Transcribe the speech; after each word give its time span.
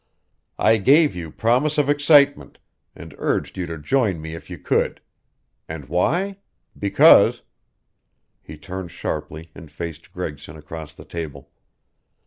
"I 0.57 0.77
gave 0.77 1.15
you 1.15 1.29
promise 1.29 1.77
of 1.77 1.87
excitement, 1.87 2.57
and 2.95 3.13
urged 3.19 3.55
you 3.55 3.67
to 3.67 3.77
join 3.77 4.19
me 4.19 4.33
if 4.33 4.49
you 4.49 4.57
could. 4.57 4.99
And 5.69 5.85
why? 5.85 6.37
Because" 6.75 7.43
He 8.41 8.57
turned 8.57 8.89
sharply, 8.89 9.51
and 9.53 9.69
faced 9.69 10.11
Gregson 10.11 10.57
across 10.57 10.95
the 10.95 11.05
table. 11.05 11.51